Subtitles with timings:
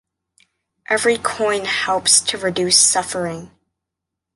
[0.89, 3.51] Every coin helps to reduce suffering.